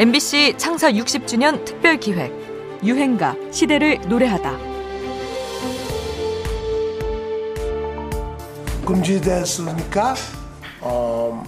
MBC 0.00 0.54
창사 0.56 0.90
60주년 0.90 1.62
특별 1.66 1.98
기획 2.00 2.32
유행가 2.82 3.36
시대를 3.52 4.00
노래하다. 4.08 4.56
금지됐으니까? 8.86 10.14
어, 10.80 11.44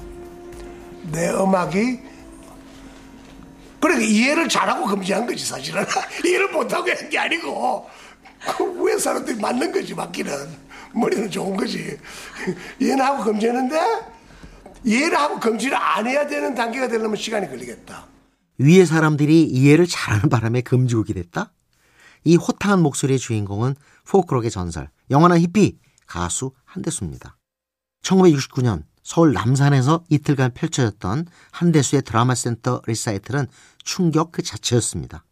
내 1.11 1.31
음악이 1.31 1.99
그러니까 3.81 4.07
이해를 4.07 4.51
잘하고 4.51 4.85
금지한 4.85 5.27
거지 5.27 5.47
사실은. 5.47 5.83
이해를 6.23 6.49
못하고 6.53 6.91
한 6.91 7.09
게 7.09 7.19
아니고. 7.19 7.89
그왜 8.59 8.99
사람들이 8.99 9.41
맞는 9.41 9.73
거지 9.73 9.95
맞기는. 9.95 10.33
머리는 10.93 11.31
좋은 11.31 11.57
거지. 11.57 11.99
이해는 12.79 13.03
하고 13.03 13.25
금지했는데 13.25 13.81
이해를 14.85 15.19
하고 15.19 15.41
금지를 15.41 15.75
안 15.75 16.07
해야 16.07 16.27
되는 16.27 16.55
단계가 16.55 16.87
되려면 16.87 17.17
시간이 17.17 17.49
걸리겠다. 17.49 18.12
위에 18.63 18.85
사람들이 18.85 19.43
이해를 19.43 19.87
잘하는 19.87 20.29
바람에 20.29 20.61
금지곡이 20.61 21.15
됐다? 21.15 21.53
이 22.25 22.37
호탕한 22.37 22.81
목소리의 22.83 23.19
주인공은 23.19 23.75
포크록의 24.07 24.51
전설, 24.51 24.91
영원한 25.11 25.41
히피 25.41 25.79
가수 26.07 26.53
한대수입니다. 26.65 27.37
1969년 28.03 28.85
서울 29.03 29.33
남산에서 29.33 30.05
이틀간 30.09 30.55
펼쳐졌던 30.55 31.27
한대수의 31.51 32.03
드라마 32.03 32.35
센터 32.35 32.81
리사이틀은 32.87 33.49
충격 33.83 34.31
그 34.31 34.43
자체였습니다. 34.43 35.25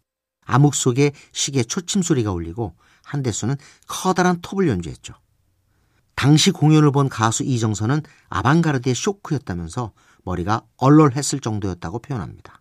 암흑 0.44 0.74
속에 0.74 1.12
시계 1.32 1.62
초침 1.62 2.02
소리가 2.02 2.32
울리고 2.32 2.74
한대수는 3.04 3.56
커다란 3.86 4.40
톱을 4.40 4.68
연주했죠. 4.68 5.14
당시 6.16 6.50
공연을 6.50 6.90
본 6.90 7.08
가수 7.08 7.44
이정선은 7.44 8.02
아방가르드의 8.28 8.94
쇼크였다면서 8.94 9.92
머리가 10.24 10.62
얼얼했을 10.76 11.40
정도였다고 11.40 12.00
표현합니다. 12.00 12.59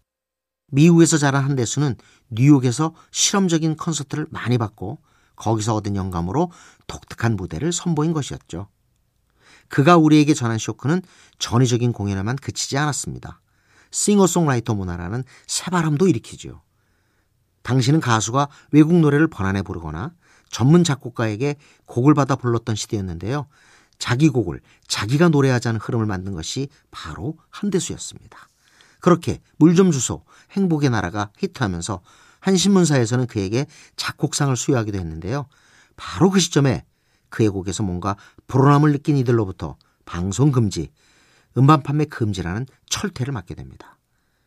미국에서 0.70 1.18
자란 1.18 1.44
한대수는 1.44 1.96
뉴욕에서 2.30 2.94
실험적인 3.12 3.76
콘서트를 3.76 4.28
많이 4.30 4.58
받고 4.58 5.00
거기서 5.36 5.76
얻은 5.76 5.96
영감으로 5.96 6.52
독특한 6.88 7.36
무대를 7.36 7.72
선보인 7.72 8.14
것이었죠. 8.14 8.68
그가 9.70 9.98
우리에게 9.98 10.34
전한 10.34 10.58
쇼크는 10.58 11.02
전위적인 11.38 11.94
공연에만 11.94 12.36
그치지 12.38 12.78
않았습니다. 12.78 13.40
싱어송라이터 13.92 14.76
문화라는 14.76 15.24
새바람도 15.48 16.08
일으키죠. 16.08 16.62
당시는 17.62 18.00
가수가 18.00 18.50
외국 18.72 18.96
노래를 18.96 19.28
번안해 19.28 19.62
부르거나 19.62 20.14
전문 20.50 20.84
작곡가에게 20.84 21.56
곡을 21.86 22.14
받아 22.14 22.36
불렀던 22.36 22.76
시대였는데요. 22.76 23.48
자기 24.00 24.30
곡을 24.30 24.62
자기가 24.88 25.30
노래하자는 25.30 25.80
흐름을 25.80 26.06
만든 26.06 26.34
것이 26.34 26.68
바로 26.90 27.38
한대수였습니다. 27.50 28.49
그렇게 29.00 29.42
물 29.58 29.76
좀 29.76 29.92
주소 29.92 30.24
행복의 30.52 30.90
나라가 30.90 31.32
히트하면서 31.38 32.02
한 32.40 32.58
신문사에서는 32.58 33.28
그에게 33.28 33.66
작곡상을 33.96 34.56
수여하기도 34.56 34.98
했는데요. 34.98 35.48
바로 35.96 36.30
그 36.30 36.40
시점에 36.40 36.86
그의 37.30 37.50
곡에서 37.50 37.84
뭔가 37.84 38.16
불안함을 38.48 38.92
느낀 38.92 39.18
이들로부터 39.18 39.78
방송 40.06 40.52
금지, 40.52 40.92
음반 41.58 41.84
판매 41.84 42.06
금지라는 42.06 42.66
철퇴를 42.90 43.34
맞게 43.34 43.56
됩니다. 43.56 43.98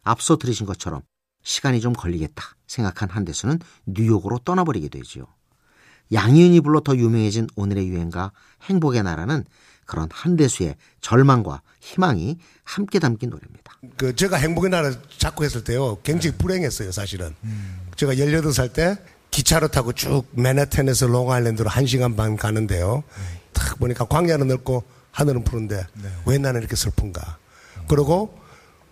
앞서 0.03 0.37
들으신 0.37 0.67
것처럼 0.67 1.03
시간이 1.43 1.81
좀 1.81 1.93
걸리겠다 1.93 2.43
생각한 2.67 3.11
한대수는 3.11 3.61
뉴욕으로 3.87 4.39
떠나버리게 4.39 4.89
되지요. 4.89 5.27
양희은이 6.13 6.61
불러 6.61 6.81
더 6.81 6.97
유명해진 6.97 7.49
오늘의 7.57 7.89
유행가 7.89 8.33
행복의 8.63 9.03
나라는 9.03 9.45
그런 9.87 10.09
한대수의 10.13 10.77
절망과 11.01 11.63
희망이 11.81 12.39
함께 12.65 12.99
담긴 12.99 13.31
노래입니다. 13.31 13.73
그 13.97 14.15
제가 14.15 14.37
행복의 14.37 14.71
나라 14.71 14.93
작곡했을 15.19 15.65
때요. 15.65 15.99
굉장히 16.03 16.37
불행했어요, 16.37 16.93
사실은. 16.93 17.35
음. 17.43 17.81
제가 17.97 18.15
18살 18.15 18.73
때 18.73 18.97
기차를 19.31 19.69
타고 19.69 19.93
쭉 19.93 20.25
맨해튼에서 20.33 21.07
롱아일랜드로 21.07 21.69
1시간 21.69 22.17
반 22.17 22.37
가는데요. 22.37 23.03
딱 23.53 23.79
보니까 23.79 24.05
광야는 24.05 24.49
넓고 24.49 24.85
하늘은 25.11 25.45
푸른데 25.45 25.87
네. 25.95 26.09
왜 26.27 26.39
나는 26.39 26.61
이렇게 26.61 26.77
슬픈가. 26.77 27.39
그리고 27.89 28.39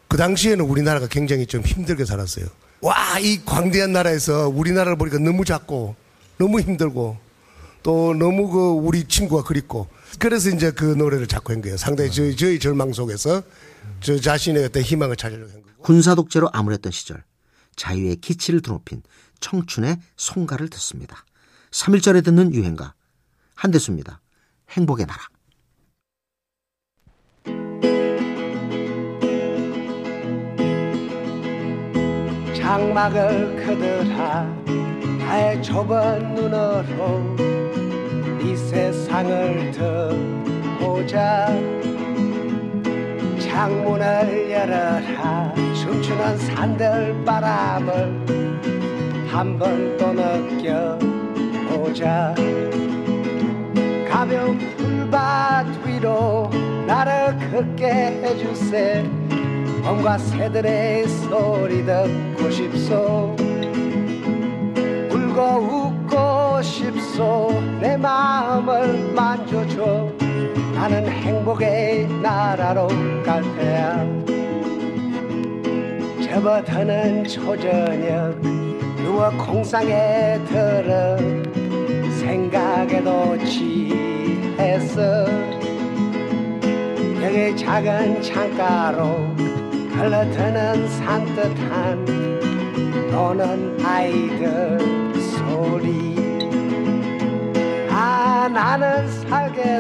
그 0.09 0.17
당시에는 0.17 0.65
우리나라가 0.65 1.07
굉장히 1.07 1.47
좀 1.47 1.63
힘들게 1.63 2.05
살았어요. 2.05 2.47
와, 2.81 3.19
이 3.19 3.45
광대한 3.45 3.93
나라에서 3.93 4.49
우리나라를 4.49 4.97
보니까 4.97 5.19
너무 5.19 5.45
작고 5.45 5.95
너무 6.39 6.61
힘들고 6.61 7.19
또 7.83 8.15
너무 8.15 8.51
그 8.51 8.59
우리 8.71 9.05
친구가 9.05 9.45
그립고 9.45 9.89
그래서 10.19 10.51
이제 10.51 10.71
그 10.71 10.85
노래를 10.85 11.27
자꾸 11.27 11.53
한 11.53 11.61
거예요. 11.63 11.77
상당히 11.77 12.11
저희, 12.11 12.37
저희 12.37 12.59
절망 12.59 12.93
속에서 12.93 13.43
저 14.01 14.19
자신의 14.19 14.65
어떤 14.65 14.83
희망을 14.83 15.17
찾으려고 15.17 15.53
한 15.53 15.63
거고. 15.63 15.83
군사 15.83 16.15
독재로 16.15 16.51
암울했던 16.53 16.93
시절 16.93 17.23
자유의 17.77 18.17
기치를 18.17 18.61
드높인 18.61 19.03
청춘의 19.41 19.99
송가를 20.17 20.69
듣습니다. 20.71 21.25
3일절에 21.71 22.25
듣는 22.25 22.53
유행가 22.53 22.95
한대수입니다. 23.55 24.21
행복의 24.71 25.07
나라. 25.07 25.21
장막을 32.55 33.57
그들하 33.57 34.45
나의 35.19 35.63
좁은 35.63 36.35
눈으로 36.35 37.70
상을 39.11 39.73
듣보자 39.73 41.49
창문을 43.41 44.51
열어라. 44.53 45.53
춤추는 45.75 46.39
산들 46.39 47.25
바람을 47.25 47.91
한번 49.27 49.97
또 49.99 50.13
느껴보자. 50.63 52.37
가벼운 54.09 54.59
풀밭 54.77 55.85
위로 55.85 56.49
나를 56.87 57.37
걷게 57.51 57.87
해주세. 58.23 59.11
봄과 59.83 60.19
새들의 60.19 61.09
소리 61.09 61.85
듣고 61.85 62.49
싶소. 62.49 63.35
울고 65.11 65.43
웃고 65.43 66.00
싶소. 66.63 67.51
내 67.81 67.97
마음을 67.97 69.13
만져줘. 69.15 70.13
나는 70.75 71.09
행복의 71.09 72.07
나라로 72.23 72.89
갈 73.25 73.43
테야. 73.57 74.07
접어드는 76.23 77.25
초저녁 77.25 78.41
누워 79.03 79.31
공상에 79.31 80.39
들어 80.49 81.17
생각에도 82.19 83.37
취했어. 83.45 85.27
여기 87.23 87.57
작은 87.57 88.23
창가로 88.23 89.07
흘러드는 89.91 90.89
산뜻한 90.89 92.05
노는 93.11 93.79
아이들 93.85 95.10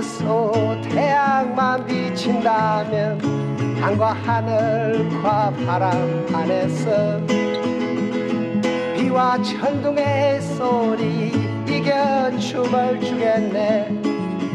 살겠소 0.01 0.81
태양만 0.83 1.87
비친다면 1.87 3.19
땅과 3.81 4.13
하늘과 4.13 5.53
바람 5.67 6.27
안에서 6.35 7.21
비와 8.97 9.41
천둥의 9.43 10.41
소리 10.41 11.33
이겨 11.69 12.37
춤을 12.39 13.01
추겠네. 13.01 13.89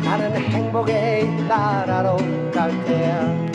나는 0.03 0.35
행복의 0.35 1.27
나라로 1.47 2.17
갈 2.51 2.71
테야 2.85 3.54